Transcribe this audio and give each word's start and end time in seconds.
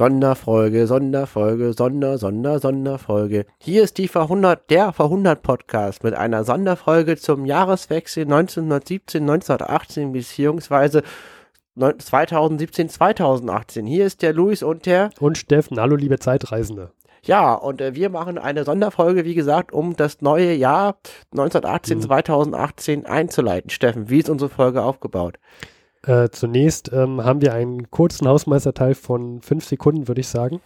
Sonderfolge, 0.00 0.86
Sonderfolge, 0.86 1.74
Sonder, 1.74 2.16
Sonder, 2.16 2.58
Sonderfolge. 2.58 3.44
Hier 3.58 3.82
ist 3.82 3.98
die 3.98 4.08
Verhundert, 4.08 4.70
der 4.70 4.94
Verhundert 4.94 5.42
Podcast 5.42 6.04
mit 6.04 6.14
einer 6.14 6.42
Sonderfolge 6.42 7.18
zum 7.18 7.44
Jahreswechsel 7.44 8.22
1917, 8.22 9.20
1918 9.20 10.12
beziehungsweise 10.12 11.02
2017, 11.76 12.88
2018. 12.88 13.84
Hier 13.84 14.06
ist 14.06 14.22
der 14.22 14.32
Luis 14.32 14.62
und 14.62 14.86
der 14.86 15.10
und 15.20 15.36
Steffen. 15.36 15.78
Hallo, 15.78 15.96
liebe 15.96 16.18
Zeitreisende. 16.18 16.92
Ja, 17.22 17.52
und 17.52 17.82
äh, 17.82 17.94
wir 17.94 18.08
machen 18.08 18.38
eine 18.38 18.64
Sonderfolge, 18.64 19.26
wie 19.26 19.34
gesagt, 19.34 19.70
um 19.70 19.96
das 19.96 20.22
neue 20.22 20.54
Jahr 20.54 20.96
1918, 21.32 21.98
mhm. 21.98 22.02
2018 22.04 23.04
einzuleiten. 23.04 23.68
Steffen, 23.68 24.08
wie 24.08 24.20
ist 24.20 24.30
unsere 24.30 24.48
Folge 24.48 24.80
aufgebaut? 24.80 25.36
Äh, 26.06 26.30
zunächst 26.30 26.90
ähm, 26.92 27.24
haben 27.24 27.42
wir 27.42 27.52
einen 27.52 27.90
kurzen 27.90 28.26
Hausmeisterteil 28.26 28.94
von 28.94 29.42
fünf 29.42 29.66
Sekunden, 29.66 30.08
würde 30.08 30.22
ich 30.22 30.28
sagen. 30.28 30.60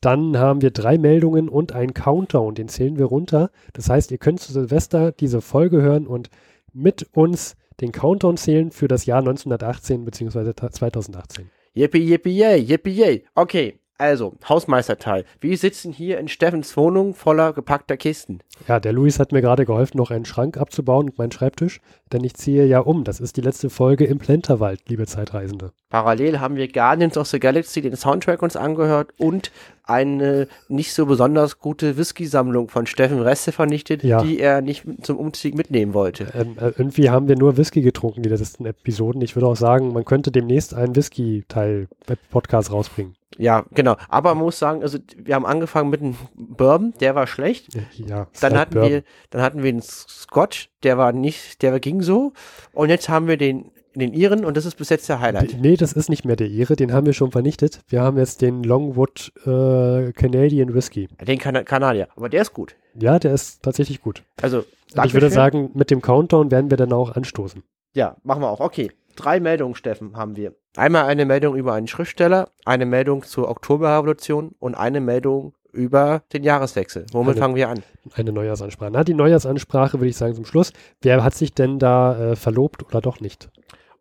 Dann 0.00 0.38
haben 0.38 0.62
wir 0.62 0.70
drei 0.70 0.96
Meldungen 0.96 1.48
und 1.48 1.72
einen 1.72 1.92
Countdown, 1.92 2.54
den 2.54 2.68
zählen 2.68 2.98
wir 2.98 3.06
runter. 3.06 3.50
Das 3.74 3.90
heißt, 3.90 4.10
ihr 4.10 4.18
könnt 4.18 4.40
zu 4.40 4.52
Silvester 4.52 5.12
diese 5.12 5.40
Folge 5.40 5.82
hören 5.82 6.06
und 6.06 6.30
mit 6.72 7.06
uns 7.12 7.56
den 7.80 7.92
Countdown 7.92 8.36
zählen 8.36 8.70
für 8.70 8.88
das 8.88 9.06
Jahr 9.06 9.18
1918 9.18 10.04
bzw. 10.04 10.52
2018. 10.70 11.50
Yippie, 11.74 11.98
yippie, 11.98 12.36
yay, 12.36 12.58
yippie, 12.58 12.92
yay. 12.92 13.24
Okay, 13.34 13.78
also, 14.00 14.34
Hausmeisterteil. 14.48 15.24
Wir 15.40 15.58
sitzen 15.58 15.92
hier 15.92 16.20
in 16.20 16.28
Steffens 16.28 16.76
Wohnung 16.76 17.14
voller 17.14 17.52
gepackter 17.52 17.96
Kisten. 17.96 18.38
Ja, 18.68 18.78
der 18.78 18.92
Luis 18.92 19.18
hat 19.18 19.32
mir 19.32 19.40
gerade 19.40 19.66
geholfen, 19.66 19.96
noch 19.96 20.12
einen 20.12 20.24
Schrank 20.24 20.56
abzubauen 20.56 21.08
und 21.08 21.18
meinen 21.18 21.32
Schreibtisch, 21.32 21.80
denn 22.12 22.22
ich 22.22 22.34
ziehe 22.34 22.64
ja 22.64 22.78
um. 22.78 23.02
Das 23.02 23.18
ist 23.18 23.36
die 23.36 23.40
letzte 23.40 23.70
Folge 23.70 24.04
im 24.04 24.18
Plenterwald, 24.18 24.82
liebe 24.86 25.06
Zeitreisende. 25.06 25.72
Parallel 25.90 26.38
haben 26.38 26.54
wir 26.54 26.70
Guardians 26.70 27.18
of 27.18 27.26
the 27.26 27.40
Galaxy, 27.40 27.80
den 27.82 27.96
Soundtrack 27.96 28.40
uns 28.40 28.54
angehört 28.54 29.10
und 29.18 29.50
eine 29.82 30.46
nicht 30.68 30.92
so 30.92 31.06
besonders 31.06 31.58
gute 31.58 31.96
Whisky-Sammlung 31.96 32.68
von 32.68 32.86
Steffen 32.86 33.20
Reste 33.20 33.50
vernichtet, 33.50 34.04
ja. 34.04 34.22
die 34.22 34.38
er 34.38 34.60
nicht 34.60 34.84
zum 35.02 35.16
Umzug 35.16 35.54
mitnehmen 35.54 35.92
wollte. 35.92 36.28
Ähm, 36.34 36.56
äh, 36.60 36.72
irgendwie 36.76 37.10
haben 37.10 37.26
wir 37.26 37.36
nur 37.36 37.56
Whisky 37.56 37.80
getrunken, 37.80 38.22
die 38.22 38.28
letzten 38.28 38.64
Episoden. 38.64 39.22
Ich 39.22 39.34
würde 39.34 39.48
auch 39.48 39.56
sagen, 39.56 39.92
man 39.92 40.04
könnte 40.04 40.30
demnächst 40.30 40.72
einen 40.72 40.94
Whisky-Teil-Podcast 40.94 42.70
rausbringen. 42.70 43.17
Ja, 43.36 43.66
genau. 43.72 43.96
Aber 44.08 44.34
man 44.34 44.44
muss 44.44 44.58
sagen, 44.58 44.82
also 44.82 44.98
wir 45.16 45.34
haben 45.34 45.44
angefangen 45.44 45.90
mit 45.90 46.00
einem 46.00 46.16
Bourbon, 46.34 46.94
der 47.00 47.14
war 47.14 47.26
schlecht. 47.26 47.68
Ja. 47.94 48.28
Dann 48.40 48.58
hatten 48.58 48.74
Bourbon. 48.74 48.90
wir, 48.90 49.02
dann 49.30 49.42
hatten 49.42 49.62
wir 49.62 49.68
einen 49.68 49.82
Scotch, 49.82 50.70
der 50.82 50.96
war 50.96 51.12
nicht, 51.12 51.62
der 51.62 51.78
ging 51.80 52.00
so. 52.00 52.32
Und 52.72 52.88
jetzt 52.88 53.08
haben 53.08 53.28
wir 53.28 53.36
den 53.36 53.70
den 53.98 54.12
Iren 54.12 54.44
und 54.44 54.56
das 54.56 54.64
ist 54.64 54.76
bis 54.76 54.88
jetzt 54.88 55.08
der 55.08 55.20
Highlight. 55.20 55.56
Nee, 55.60 55.76
das 55.76 55.92
ist 55.92 56.08
nicht 56.08 56.24
mehr 56.24 56.36
der 56.36 56.48
Ire, 56.48 56.76
den 56.76 56.92
haben 56.92 57.06
wir 57.06 57.12
schon 57.12 57.32
vernichtet. 57.32 57.80
Wir 57.88 58.00
haben 58.00 58.16
jetzt 58.16 58.40
den 58.42 58.62
Longwood 58.62 59.32
äh, 59.44 60.12
Canadian 60.12 60.74
Whisky. 60.74 61.08
Den 61.26 61.38
kan 61.38 61.64
Kanadier, 61.64 62.08
aber 62.16 62.28
der 62.28 62.42
ist 62.42 62.54
gut. 62.54 62.76
Ja, 62.94 63.18
der 63.18 63.34
ist 63.34 63.62
tatsächlich 63.62 64.00
gut. 64.00 64.22
Also, 64.40 64.64
ich 65.04 65.14
würde 65.14 65.30
sagen, 65.30 65.70
mit 65.74 65.90
dem 65.90 66.00
Countdown 66.00 66.50
werden 66.50 66.70
wir 66.70 66.76
dann 66.76 66.92
auch 66.92 67.14
anstoßen. 67.14 67.62
Ja, 67.94 68.16
machen 68.22 68.42
wir 68.42 68.48
auch. 68.48 68.60
Okay, 68.60 68.90
drei 69.18 69.40
Meldungen, 69.40 69.74
Steffen, 69.74 70.16
haben 70.16 70.36
wir. 70.36 70.54
Einmal 70.76 71.04
eine 71.04 71.24
Meldung 71.24 71.56
über 71.56 71.74
einen 71.74 71.88
Schriftsteller, 71.88 72.50
eine 72.64 72.86
Meldung 72.86 73.24
zur 73.24 73.48
Oktoberrevolution 73.48 74.54
und 74.58 74.74
eine 74.74 75.00
Meldung 75.00 75.54
über 75.72 76.22
den 76.32 76.44
Jahreswechsel. 76.44 77.06
Womit 77.12 77.32
eine, 77.32 77.40
fangen 77.40 77.54
wir 77.56 77.68
an? 77.68 77.82
Eine 78.14 78.32
Neujahrsansprache. 78.32 78.90
Na, 78.92 79.04
die 79.04 79.14
Neujahrsansprache 79.14 79.98
würde 79.98 80.08
ich 80.08 80.16
sagen 80.16 80.34
zum 80.34 80.44
Schluss. 80.44 80.72
Wer 81.00 81.22
hat 81.22 81.34
sich 81.34 81.52
denn 81.52 81.78
da 81.78 82.32
äh, 82.32 82.36
verlobt 82.36 82.84
oder 82.84 83.00
doch 83.00 83.20
nicht? 83.20 83.50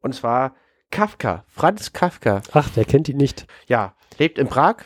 Und 0.02 0.14
zwar 0.14 0.56
Kafka, 0.92 1.44
Franz 1.48 1.94
Kafka. 1.94 2.42
Ach, 2.54 2.70
wer 2.76 2.86
kennt 2.86 3.10
ihn 3.10 3.18
nicht? 3.18 3.48
Ja, 3.68 3.94
lebt 4.18 4.38
in 4.38 4.48
Prag. 4.48 4.78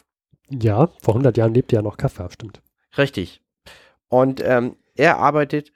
Ja, 0.49 0.89
vor 1.01 1.13
100 1.13 1.37
Jahren 1.37 1.53
lebte 1.53 1.75
ja 1.75 1.81
noch 1.81 1.97
Kafka, 1.97 2.29
stimmt. 2.29 2.61
Richtig. 2.97 3.41
Und 4.09 4.41
ähm, 4.43 4.75
er 4.95 5.17
arbeitet 5.17 5.71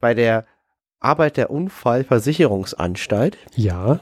bei 0.00 0.14
der 0.14 0.46
Arbeit 1.00 1.36
der 1.36 1.50
Unfallversicherungsanstalt. 1.50 3.38
Ja, 3.54 4.00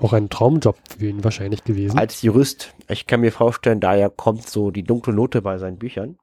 auch 0.00 0.14
ein 0.14 0.30
Traumjob 0.30 0.78
für 0.98 1.06
ihn 1.06 1.24
wahrscheinlich 1.24 1.62
gewesen. 1.64 1.98
Als 1.98 2.22
Jurist. 2.22 2.74
Ich 2.88 3.06
kann 3.06 3.20
mir 3.20 3.32
vorstellen, 3.32 3.80
daher 3.80 4.08
kommt 4.08 4.48
so 4.48 4.70
die 4.70 4.82
dunkle 4.82 5.12
Note 5.12 5.42
bei 5.42 5.58
seinen 5.58 5.78
Büchern. 5.78 6.18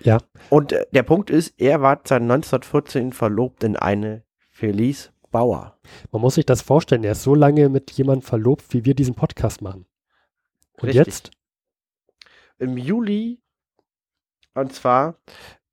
Ja. 0.00 0.18
Und 0.50 0.72
äh, 0.72 0.86
der 0.92 1.02
Punkt 1.02 1.30
ist, 1.30 1.54
er 1.58 1.82
war 1.82 2.00
seit 2.04 2.22
1914 2.22 3.12
verlobt 3.12 3.64
in 3.64 3.76
eine 3.76 4.22
Felice 4.50 5.10
Bauer. 5.32 5.76
Man 6.12 6.22
muss 6.22 6.36
sich 6.36 6.46
das 6.46 6.62
vorstellen, 6.62 7.02
er 7.02 7.12
ist 7.12 7.24
so 7.24 7.34
lange 7.34 7.68
mit 7.68 7.90
jemandem 7.90 8.22
verlobt, 8.22 8.72
wie 8.72 8.84
wir 8.84 8.94
diesen 8.94 9.16
Podcast 9.16 9.60
machen. 9.60 9.86
Und 10.74 10.88
Richtig. 10.88 11.06
jetzt? 11.06 11.30
Im 12.58 12.76
Juli, 12.76 13.40
und 14.54 14.72
zwar 14.72 15.18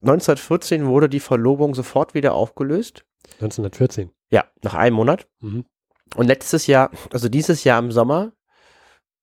1914 0.01 0.87
wurde 0.87 1.09
die 1.09 1.19
Verlobung 1.19 1.75
sofort 1.75 2.13
wieder 2.13 2.33
aufgelöst. 2.33 3.05
1914? 3.35 4.11
Ja, 4.31 4.45
nach 4.63 4.73
einem 4.73 4.95
Monat. 4.95 5.27
Mhm. 5.39 5.65
Und 6.15 6.27
letztes 6.27 6.67
Jahr, 6.67 6.91
also 7.11 7.29
dieses 7.29 7.63
Jahr 7.63 7.79
im 7.79 7.91
Sommer, 7.91 8.33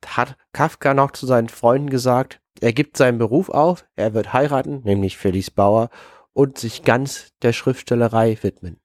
hat 0.07 0.37
Kafka 0.53 0.95
noch 0.95 1.11
zu 1.11 1.27
seinen 1.27 1.49
Freunden 1.49 1.91
gesagt, 1.91 2.41
er 2.61 2.73
gibt 2.73 2.97
seinen 2.97 3.19
Beruf 3.19 3.51
auf, 3.51 3.85
er 3.97 4.15
wird 4.15 4.33
heiraten, 4.33 4.83
nämlich 4.85 5.17
Felice 5.17 5.51
Bauer, 5.51 5.91
und 6.33 6.59
sich 6.59 6.83
ganz 6.83 7.33
der 7.43 7.53
Schriftstellerei 7.53 8.39
widmen. 8.43 8.81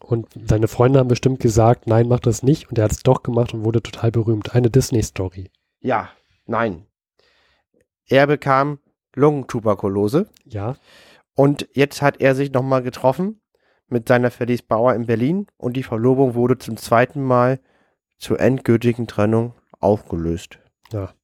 Und 0.00 0.28
seine 0.48 0.68
Freunde 0.68 0.98
haben 0.98 1.08
bestimmt 1.08 1.40
gesagt, 1.40 1.86
nein, 1.86 2.08
mach 2.08 2.20
das 2.20 2.42
nicht. 2.42 2.68
Und 2.68 2.78
er 2.78 2.84
hat 2.84 2.92
es 2.92 3.02
doch 3.02 3.22
gemacht 3.22 3.52
und 3.52 3.64
wurde 3.64 3.82
total 3.82 4.10
berühmt. 4.10 4.54
Eine 4.54 4.70
Disney-Story. 4.70 5.50
Ja, 5.80 6.10
nein. 6.46 6.86
Er 8.06 8.26
bekam 8.26 8.78
Lungentuberkulose. 9.14 10.28
Ja. 10.44 10.76
Und 11.38 11.68
jetzt 11.72 12.02
hat 12.02 12.20
er 12.20 12.34
sich 12.34 12.50
nochmal 12.50 12.82
getroffen 12.82 13.40
mit 13.86 14.08
seiner 14.08 14.32
Felice 14.32 14.64
Bauer 14.64 14.94
in 14.94 15.06
Berlin 15.06 15.46
und 15.56 15.76
die 15.76 15.84
Verlobung 15.84 16.34
wurde 16.34 16.58
zum 16.58 16.76
zweiten 16.76 17.22
Mal 17.22 17.60
zur 18.16 18.40
endgültigen 18.40 19.06
Trennung 19.06 19.54
aufgelöst. 19.78 20.58
Ja. 20.90 21.14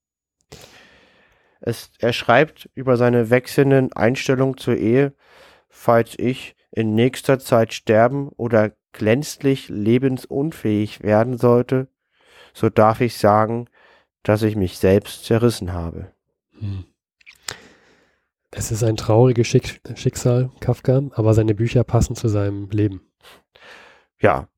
Es, 1.60 1.90
er 1.98 2.12
schreibt 2.12 2.70
über 2.76 2.96
seine 2.96 3.30
wechselnden 3.30 3.92
Einstellungen 3.92 4.56
zur 4.56 4.76
Ehe, 4.76 5.14
falls 5.68 6.16
ich 6.16 6.54
in 6.70 6.94
nächster 6.94 7.40
Zeit 7.40 7.74
sterben 7.74 8.28
oder 8.28 8.70
glänzlich 8.92 9.68
lebensunfähig 9.68 11.02
werden 11.02 11.38
sollte, 11.38 11.88
so 12.52 12.70
darf 12.70 13.00
ich 13.00 13.18
sagen, 13.18 13.66
dass 14.22 14.44
ich 14.44 14.54
mich 14.54 14.78
selbst 14.78 15.24
zerrissen 15.24 15.72
habe. 15.72 16.12
Hm. 16.60 16.84
Es 18.56 18.70
ist 18.70 18.84
ein 18.84 18.96
trauriges 18.96 19.48
Schick 19.48 19.80
Schicksal, 19.96 20.50
Kafka, 20.60 21.02
aber 21.14 21.34
seine 21.34 21.54
Bücher 21.54 21.82
passen 21.82 22.14
zu 22.14 22.28
seinem 22.28 22.70
Leben. 22.70 23.00
Ja. 24.20 24.48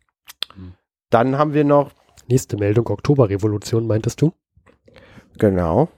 Dann 1.11 1.39
haben 1.39 1.55
wir 1.55 1.65
noch. 1.65 1.93
Nächste 2.29 2.57
Meldung, 2.57 2.89
Oktoberrevolution, 2.89 3.87
meintest 3.87 4.21
du? 4.21 4.33
Genau. 5.39 5.89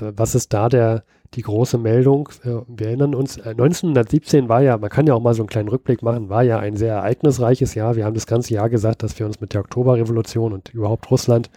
Was 0.00 0.34
ist 0.34 0.52
da 0.52 0.68
der, 0.68 1.04
die 1.34 1.42
große 1.42 1.78
Meldung? 1.78 2.30
Äh, 2.42 2.62
wir 2.66 2.88
erinnern 2.88 3.14
uns, 3.14 3.38
1917 3.38 4.46
äh, 4.46 4.48
war 4.48 4.62
ja, 4.62 4.78
man 4.78 4.90
kann 4.90 5.06
ja 5.06 5.14
auch 5.14 5.20
mal 5.20 5.34
so 5.34 5.42
einen 5.42 5.48
kleinen 5.48 5.68
Rückblick 5.68 6.02
machen, 6.02 6.28
war 6.30 6.42
ja 6.42 6.58
ein 6.58 6.76
sehr 6.76 6.94
ereignisreiches 6.94 7.74
Jahr. 7.74 7.96
Wir 7.96 8.04
haben 8.04 8.14
das 8.14 8.26
ganze 8.26 8.54
Jahr 8.54 8.70
gesagt, 8.70 9.02
dass 9.02 9.18
wir 9.18 9.26
uns 9.26 9.40
mit 9.40 9.52
der 9.52 9.60
Oktoberrevolution 9.60 10.52
und 10.54 10.72
überhaupt 10.72 11.10
Russland 11.10 11.50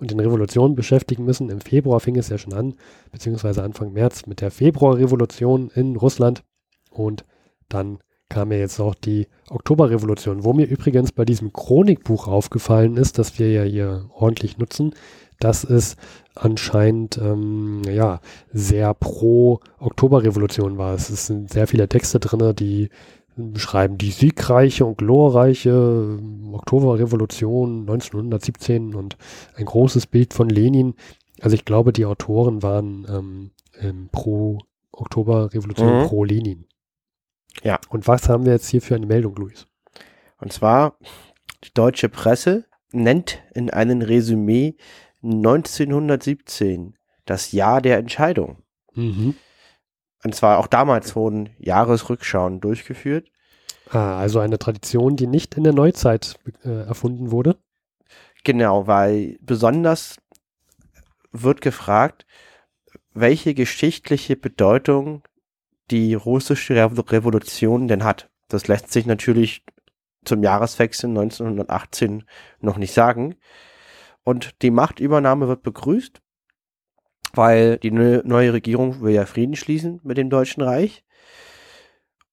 und 0.00 0.10
den 0.10 0.20
Revolutionen 0.20 0.74
beschäftigen 0.74 1.24
müssen. 1.24 1.50
Im 1.50 1.60
Februar 1.60 2.00
fing 2.00 2.16
es 2.16 2.28
ja 2.28 2.38
schon 2.38 2.54
an, 2.54 2.74
beziehungsweise 3.12 3.62
Anfang 3.62 3.92
März 3.92 4.26
mit 4.26 4.40
der 4.40 4.50
Februarrevolution 4.50 5.70
in 5.74 5.96
Russland 5.96 6.42
und 6.90 7.24
dann 7.68 7.98
kam 8.28 8.52
ja 8.52 8.58
jetzt 8.58 8.80
auch 8.80 8.94
die 8.94 9.26
Oktoberrevolution, 9.48 10.44
wo 10.44 10.52
mir 10.52 10.66
übrigens 10.66 11.12
bei 11.12 11.24
diesem 11.24 11.52
Chronikbuch 11.52 12.28
aufgefallen 12.28 12.96
ist, 12.96 13.18
dass 13.18 13.38
wir 13.38 13.50
ja 13.50 13.62
hier 13.62 14.08
ordentlich 14.14 14.56
nutzen, 14.56 14.94
dass 15.40 15.64
es 15.64 15.96
anscheinend 16.34 17.18
ähm, 17.18 17.82
ja 17.84 18.20
sehr 18.52 18.94
pro 18.94 19.60
Oktoberrevolution 19.78 20.78
war. 20.78 20.94
Es 20.94 21.08
sind 21.26 21.50
sehr 21.50 21.66
viele 21.66 21.88
Texte 21.88 22.20
drin, 22.20 22.54
die 22.54 22.90
beschreiben 23.36 23.98
die 23.98 24.10
siegreiche 24.10 24.84
und 24.84 24.98
glorreiche 24.98 25.70
ähm, 25.70 26.54
Oktoberrevolution 26.54 27.80
1917 27.80 28.94
und 28.94 29.16
ein 29.56 29.64
großes 29.64 30.06
Bild 30.06 30.34
von 30.34 30.48
Lenin. 30.48 30.94
Also 31.40 31.54
ich 31.54 31.64
glaube, 31.64 31.92
die 31.92 32.06
Autoren 32.06 32.62
waren 32.62 33.52
ähm, 33.80 34.08
pro 34.12 34.58
Oktoberrevolution, 34.92 36.02
mhm. 36.02 36.06
pro 36.06 36.24
Lenin. 36.24 36.66
Ja. 37.62 37.78
Und 37.88 38.06
was 38.06 38.28
haben 38.28 38.44
wir 38.44 38.52
jetzt 38.52 38.68
hier 38.68 38.82
für 38.82 38.94
eine 38.94 39.06
Meldung, 39.06 39.34
Luis? 39.36 39.66
Und 40.38 40.52
zwar, 40.52 40.96
die 41.64 41.72
deutsche 41.74 42.08
Presse 42.08 42.64
nennt 42.92 43.42
in 43.54 43.70
einem 43.70 44.02
Resümee 44.02 44.76
1917 45.22 46.96
das 47.26 47.52
Jahr 47.52 47.80
der 47.80 47.98
Entscheidung. 47.98 48.58
Mhm. 48.94 49.34
Und 50.22 50.34
zwar 50.34 50.58
auch 50.58 50.66
damals 50.66 51.16
wurden 51.16 51.50
Jahresrückschauen 51.58 52.60
durchgeführt. 52.60 53.28
Ah, 53.90 54.18
also 54.18 54.38
eine 54.38 54.58
Tradition, 54.58 55.16
die 55.16 55.26
nicht 55.26 55.56
in 55.56 55.64
der 55.64 55.72
Neuzeit 55.72 56.38
äh, 56.64 56.86
erfunden 56.86 57.30
wurde. 57.30 57.56
Genau, 58.44 58.86
weil 58.86 59.38
besonders 59.40 60.16
wird 61.32 61.60
gefragt, 61.60 62.26
welche 63.12 63.54
geschichtliche 63.54 64.36
Bedeutung 64.36 65.22
die 65.90 66.14
russische 66.14 66.76
Revolution 66.76 67.88
denn 67.88 68.04
hat. 68.04 68.30
Das 68.48 68.68
lässt 68.68 68.92
sich 68.92 69.06
natürlich 69.06 69.64
zum 70.24 70.42
Jahreswechsel 70.42 71.10
1918 71.10 72.24
noch 72.60 72.76
nicht 72.76 72.92
sagen. 72.92 73.36
Und 74.22 74.62
die 74.62 74.70
Machtübernahme 74.70 75.48
wird 75.48 75.62
begrüßt, 75.62 76.20
weil 77.32 77.78
die 77.78 77.90
neue 77.90 78.52
Regierung 78.52 79.00
will 79.00 79.14
ja 79.14 79.26
Frieden 79.26 79.56
schließen 79.56 80.00
mit 80.02 80.18
dem 80.18 80.30
Deutschen 80.30 80.62
Reich. 80.62 81.04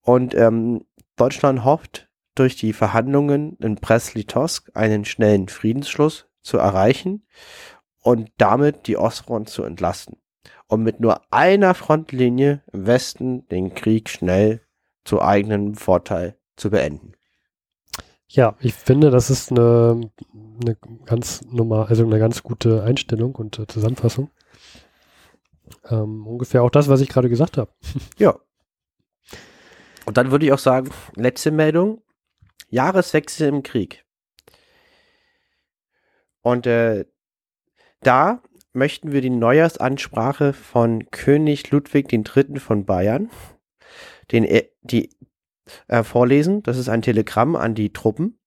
Und 0.02 0.34
ähm, 0.34 0.84
Deutschland 1.16 1.64
hofft, 1.64 2.08
durch 2.34 2.56
die 2.56 2.72
Verhandlungen 2.72 3.56
in 3.60 3.74
Brest-Litovsk 3.74 4.70
einen 4.74 5.04
schnellen 5.04 5.48
Friedensschluss 5.48 6.26
zu 6.42 6.58
erreichen 6.58 7.26
und 8.00 8.30
damit 8.38 8.86
die 8.86 8.96
Ostfront 8.96 9.48
zu 9.48 9.64
entlasten, 9.64 10.18
um 10.68 10.82
mit 10.82 11.00
nur 11.00 11.20
einer 11.32 11.74
Frontlinie 11.74 12.62
im 12.72 12.86
Westen 12.86 13.46
den 13.48 13.74
Krieg 13.74 14.08
schnell 14.08 14.60
zu 15.04 15.20
eigenem 15.20 15.74
Vorteil 15.74 16.36
zu 16.56 16.70
beenden. 16.70 17.12
Ja, 18.28 18.56
ich 18.60 18.74
finde, 18.74 19.10
das 19.10 19.30
ist 19.30 19.50
eine, 19.50 20.10
eine 20.62 20.76
ganz 21.06 21.42
normal, 21.50 21.86
also 21.86 22.04
eine 22.04 22.18
ganz 22.18 22.42
gute 22.42 22.82
Einstellung 22.82 23.34
und 23.34 23.58
äh, 23.58 23.66
Zusammenfassung. 23.66 24.30
Ähm, 25.90 26.26
ungefähr 26.26 26.62
auch 26.62 26.70
das, 26.70 26.88
was 26.88 27.00
ich 27.00 27.08
gerade 27.08 27.28
gesagt 27.28 27.56
habe. 27.56 27.70
Ja. 28.18 28.38
Und 30.06 30.16
dann 30.16 30.30
würde 30.30 30.46
ich 30.46 30.52
auch 30.52 30.58
sagen, 30.58 30.90
letzte 31.16 31.50
Meldung, 31.50 32.02
Jahreswechsel 32.70 33.48
im 33.48 33.62
Krieg. 33.62 34.06
Und 36.40 36.66
äh, 36.66 37.04
da 38.00 38.42
möchten 38.72 39.12
wir 39.12 39.20
die 39.20 39.30
Neujahrsansprache 39.30 40.54
von 40.54 41.10
König 41.10 41.70
Ludwig 41.70 42.10
III. 42.10 42.58
von 42.58 42.86
Bayern, 42.86 43.30
den, 44.32 44.46
die 44.82 45.10
äh, 45.88 46.02
vorlesen. 46.02 46.62
Das 46.62 46.78
ist 46.78 46.88
ein 46.88 47.02
Telegramm 47.02 47.56
an 47.56 47.74
die 47.74 47.92
Truppen. 47.92 48.38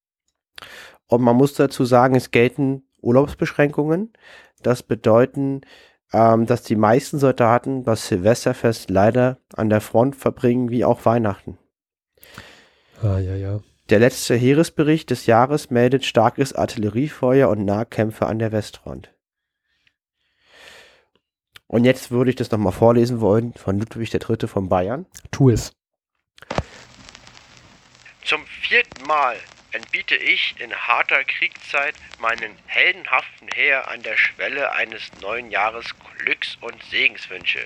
Und 1.08 1.22
man 1.22 1.36
muss 1.36 1.54
dazu 1.54 1.86
sagen, 1.86 2.16
es 2.16 2.32
gelten 2.32 2.84
Urlaubsbeschränkungen. 3.02 4.14
Das 4.64 4.84
bedeuten, 4.84 5.62
ähm, 6.14 6.46
dass 6.46 6.64
die 6.64 6.76
meisten 6.76 7.20
Soldaten 7.20 7.84
das 7.84 8.08
Silvesterfest 8.08 8.90
leider 8.90 9.38
an 9.56 9.70
der 9.70 9.82
Front 9.82 10.16
verbringen, 10.16 10.70
wie 10.70 10.86
auch 10.86 11.06
Weihnachten. 11.06 11.58
Ah, 13.02 13.18
ja, 13.18 13.36
ja. 13.36 13.62
Der 13.90 14.00
letzte 14.00 14.36
Heeresbericht 14.36 15.10
des 15.10 15.26
Jahres 15.26 15.70
meldet 15.70 16.06
starkes 16.06 16.54
Artilleriefeuer 16.54 17.50
und 17.50 17.66
Nahkämpfe 17.66 18.26
an 18.26 18.40
der 18.40 18.52
Westfront. 18.52 19.14
Und 21.68 21.86
jetzt 21.86 22.12
würde 22.12 22.30
ich 22.30 22.36
das 22.36 22.52
nochmal 22.52 22.74
vorlesen 22.74 23.22
wollen 23.22 23.54
von 23.54 23.80
Ludwig 23.80 24.14
III. 24.14 24.48
von 24.48 24.70
Bayern. 24.70 25.06
Tu 25.32 25.50
es. 25.50 25.74
Zum 28.24 28.46
vierten 28.46 29.08
Mal 29.08 29.36
entbiete 29.72 30.16
ich 30.16 30.60
in 30.60 30.76
harter 30.76 31.24
Kriegszeit 31.24 31.96
meinen 32.18 32.58
heldenhaften 32.68 33.48
Heer 33.48 33.88
an 33.88 34.04
der 34.04 34.18
Schwelle 34.18 34.72
eines 34.74 35.12
neuen 35.22 35.52
Jahres 35.52 35.96
Glücks 36.18 36.58
und 36.62 36.84
Segenswünsche. 36.86 37.66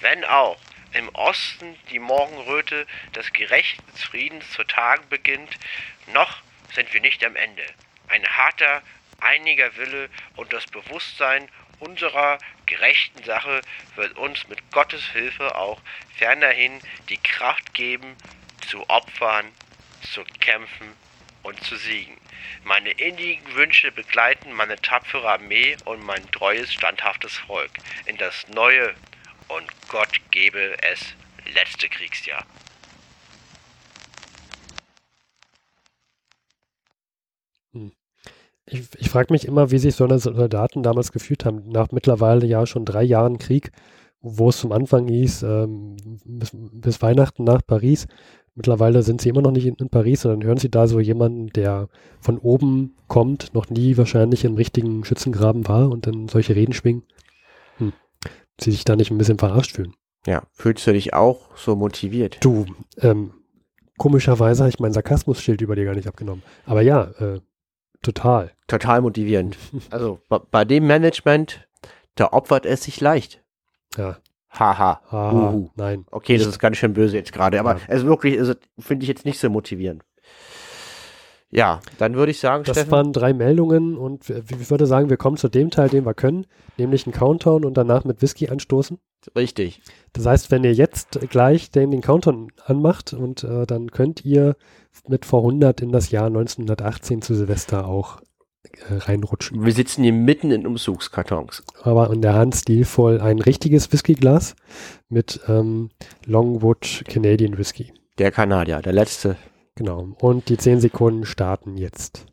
Wenn 0.00 0.24
auch 0.24 0.58
im 0.92 1.08
Osten 1.10 1.78
die 1.90 1.98
Morgenröte 1.98 2.86
des 3.14 3.32
gerechten 3.32 3.92
Friedens 3.92 4.50
zu 4.52 4.64
tagen 4.64 5.06
beginnt, 5.08 5.58
noch 6.06 6.42
sind 6.74 6.92
wir 6.94 7.00
nicht 7.00 7.22
am 7.24 7.36
Ende. 7.36 7.64
Ein 8.08 8.26
harter, 8.26 8.82
einiger 9.20 9.76
Wille 9.76 10.08
und 10.36 10.52
das 10.52 10.66
Bewusstsein 10.66 11.50
unserer 11.78 12.40
gerechten 12.66 13.22
Sache 13.24 13.62
wird 13.96 14.16
uns 14.16 14.48
mit 14.48 14.72
Gottes 14.72 15.04
Hilfe 15.12 15.56
auch 15.56 15.80
fernerhin 16.16 16.82
die 17.08 17.18
Kraft 17.18 17.74
geben, 17.74 18.16
zu 18.70 18.88
opfern 18.88 19.52
zu 20.00 20.24
kämpfen 20.40 20.96
und 21.48 21.62
zu 21.64 21.76
siegen. 21.76 22.16
Meine 22.64 22.90
innigen 22.90 23.54
Wünsche 23.54 23.90
begleiten 23.90 24.52
meine 24.52 24.76
tapfere 24.76 25.28
Armee 25.28 25.76
und 25.84 26.04
mein 26.04 26.30
treues, 26.30 26.72
standhaftes 26.72 27.34
Volk 27.34 27.70
in 28.06 28.16
das 28.18 28.46
neue 28.48 28.94
und 29.48 29.66
Gott 29.88 30.20
gebe 30.30 30.76
es 30.82 31.00
letzte 31.54 31.88
Kriegsjahr. 31.88 32.44
Hm. 37.72 37.92
Ich, 38.66 38.86
ich 38.98 39.08
frage 39.08 39.32
mich 39.32 39.46
immer, 39.46 39.70
wie 39.70 39.78
sich 39.78 39.96
so 39.96 40.04
eine 40.04 40.18
Soldaten 40.18 40.82
damals 40.82 41.12
gefühlt 41.12 41.44
haben, 41.46 41.68
nach 41.70 41.90
mittlerweile 41.90 42.46
ja 42.46 42.66
schon 42.66 42.84
drei 42.84 43.02
Jahren 43.02 43.38
Krieg, 43.38 43.72
wo 44.20 44.48
es 44.48 44.58
zum 44.58 44.72
Anfang 44.72 45.08
hieß, 45.08 45.42
ähm, 45.42 45.96
bis, 46.24 46.50
bis 46.54 47.02
Weihnachten 47.02 47.44
nach 47.44 47.60
Paris, 47.66 48.06
Mittlerweile 48.58 49.04
sind 49.04 49.20
sie 49.20 49.28
immer 49.28 49.40
noch 49.40 49.52
nicht 49.52 49.66
in, 49.66 49.76
in, 49.76 49.88
Paris, 49.88 50.22
sondern 50.22 50.42
hören 50.42 50.58
sie 50.58 50.68
da 50.68 50.88
so 50.88 50.98
jemanden, 50.98 51.46
der 51.50 51.88
von 52.18 52.38
oben 52.38 52.96
kommt, 53.06 53.54
noch 53.54 53.70
nie 53.70 53.96
wahrscheinlich 53.96 54.44
im 54.44 54.56
richtigen 54.56 55.04
Schützengraben 55.04 55.68
war 55.68 55.88
und 55.88 56.08
dann 56.08 56.26
solche 56.26 56.56
Reden 56.56 56.72
schwingen. 56.72 57.04
Hm. 57.76 57.92
Sie 58.60 58.72
sich 58.72 58.82
da 58.82 58.96
nicht 58.96 59.12
ein 59.12 59.18
bisschen 59.18 59.38
verarscht 59.38 59.76
fühlen. 59.76 59.94
Ja, 60.26 60.42
fühlst 60.50 60.84
du 60.88 60.92
dich 60.92 61.14
auch 61.14 61.56
so 61.56 61.76
motiviert? 61.76 62.38
Du, 62.40 62.66
ähm, 63.00 63.30
komischerweise 63.96 64.64
habe 64.64 64.70
ich 64.70 64.80
mein 64.80 64.92
Sarkasmus-Schild 64.92 65.60
über 65.60 65.76
dir 65.76 65.84
gar 65.84 65.94
nicht 65.94 66.08
abgenommen. 66.08 66.42
Aber 66.66 66.82
ja, 66.82 67.04
äh, 67.20 67.40
total. 68.02 68.50
Total 68.66 69.00
motivierend. 69.02 69.56
also 69.90 70.18
bei 70.50 70.64
dem 70.64 70.84
Management, 70.88 71.68
da 72.16 72.32
opfert 72.32 72.66
es 72.66 72.82
sich 72.82 73.00
leicht. 73.00 73.40
Ja. 73.98 74.16
Haha. 74.50 75.00
Ha, 75.10 75.32
Uhu. 75.32 75.68
Nein. 75.76 76.06
Okay, 76.10 76.38
das 76.38 76.46
ist 76.46 76.58
ganz 76.58 76.78
schön 76.78 76.94
böse 76.94 77.16
jetzt 77.16 77.32
gerade, 77.32 77.60
aber 77.60 77.74
ja. 77.74 77.80
es 77.88 78.04
wirklich, 78.04 78.40
finde 78.78 79.02
ich 79.02 79.08
jetzt 79.08 79.24
nicht 79.24 79.38
so 79.38 79.50
motivierend. 79.50 80.04
Ja, 81.50 81.80
dann 81.96 82.14
würde 82.14 82.30
ich 82.30 82.40
sagen, 82.40 82.64
das 82.64 82.76
Steffen, 82.76 82.90
waren 82.90 83.12
drei 83.12 83.32
Meldungen 83.32 83.96
und 83.96 84.28
ich 84.28 84.70
würde 84.70 84.86
sagen, 84.86 85.08
wir 85.08 85.16
kommen 85.16 85.38
zu 85.38 85.48
dem 85.48 85.70
Teil, 85.70 85.88
den 85.88 86.04
wir 86.04 86.12
können, 86.12 86.46
nämlich 86.76 87.06
einen 87.06 87.14
Countdown 87.14 87.64
und 87.64 87.74
danach 87.74 88.04
mit 88.04 88.20
Whisky 88.20 88.48
anstoßen. 88.48 88.98
Richtig. 89.34 89.80
Das 90.12 90.26
heißt, 90.26 90.50
wenn 90.50 90.62
ihr 90.62 90.74
jetzt 90.74 91.18
gleich 91.30 91.70
den, 91.70 91.90
den 91.90 92.02
Countdown 92.02 92.52
anmacht 92.66 93.14
und 93.14 93.44
äh, 93.44 93.66
dann 93.66 93.90
könnt 93.90 94.24
ihr 94.24 94.56
mit 95.06 95.24
vor 95.24 95.40
100 95.40 95.80
in 95.80 95.90
das 95.90 96.10
Jahr 96.10 96.26
1918 96.26 97.22
zu 97.22 97.34
Silvester 97.34 97.86
auch 97.86 98.20
reinrutschen. 98.88 99.64
Wir 99.64 99.72
sitzen 99.72 100.02
hier 100.02 100.12
mitten 100.12 100.50
in 100.50 100.66
Umzugskartons. 100.66 101.62
Aber 101.82 102.12
in 102.12 102.22
der 102.22 102.34
Hand 102.34 102.54
stilvoll 102.54 103.20
ein 103.20 103.40
richtiges 103.40 103.92
Whiskyglas 103.92 104.56
mit 105.08 105.40
ähm, 105.48 105.90
Longwood 106.26 107.04
Canadian 107.08 107.58
Whisky. 107.58 107.92
Der 108.18 108.32
Kanadier, 108.32 108.80
der 108.80 108.92
letzte. 108.92 109.36
Genau. 109.74 110.08
Und 110.20 110.48
die 110.48 110.56
10 110.56 110.80
Sekunden 110.80 111.24
starten 111.24 111.76
jetzt. 111.76 112.26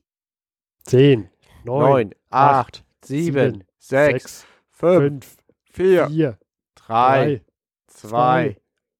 10, 0.85 1.29
9, 1.63 2.11
8, 2.29 2.83
7, 3.03 3.63
6, 3.77 4.45
5, 4.71 5.37
4, 5.71 6.37
3, 6.75 7.41
2, 7.87 8.57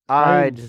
1. 0.08 0.62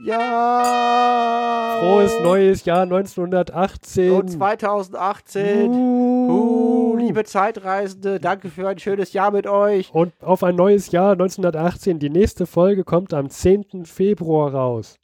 Ja! 0.00 1.78
Frohes 1.80 2.20
neues 2.22 2.64
Jahr 2.64 2.82
1918. 2.82 4.12
Und 4.12 4.28
2018. 4.28 5.68
Uh. 5.68 6.92
Uh, 6.92 6.96
liebe 6.96 7.24
Zeitreisende, 7.24 8.20
danke 8.20 8.48
für 8.48 8.68
ein 8.68 8.78
schönes 8.78 9.12
Jahr 9.12 9.32
mit 9.32 9.46
euch. 9.46 9.92
Und 9.92 10.12
auf 10.22 10.44
ein 10.44 10.54
neues 10.54 10.92
Jahr 10.92 11.12
1918. 11.12 11.98
Die 11.98 12.10
nächste 12.10 12.46
Folge 12.46 12.84
kommt 12.84 13.12
am 13.12 13.28
10. 13.28 13.86
Februar 13.86 14.54
raus. 14.54 14.98